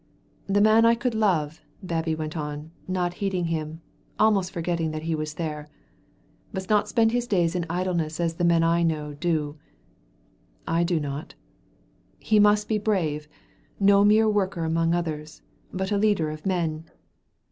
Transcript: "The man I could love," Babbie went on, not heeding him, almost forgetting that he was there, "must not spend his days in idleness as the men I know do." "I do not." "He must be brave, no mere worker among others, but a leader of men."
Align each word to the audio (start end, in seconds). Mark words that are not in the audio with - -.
"The 0.47 0.61
man 0.61 0.83
I 0.83 0.95
could 0.95 1.13
love," 1.13 1.61
Babbie 1.83 2.15
went 2.15 2.35
on, 2.35 2.71
not 2.87 3.13
heeding 3.13 3.45
him, 3.45 3.81
almost 4.17 4.49
forgetting 4.49 4.89
that 4.89 5.03
he 5.03 5.13
was 5.13 5.35
there, 5.35 5.67
"must 6.51 6.71
not 6.71 6.87
spend 6.89 7.11
his 7.11 7.27
days 7.27 7.53
in 7.53 7.67
idleness 7.69 8.19
as 8.19 8.33
the 8.33 8.43
men 8.43 8.63
I 8.63 8.81
know 8.81 9.13
do." 9.13 9.59
"I 10.67 10.83
do 10.83 10.99
not." 10.99 11.35
"He 12.17 12.39
must 12.39 12.67
be 12.67 12.79
brave, 12.79 13.27
no 13.79 14.03
mere 14.03 14.27
worker 14.27 14.63
among 14.63 14.95
others, 14.95 15.43
but 15.71 15.91
a 15.91 15.99
leader 15.99 16.31
of 16.31 16.47
men." 16.47 16.89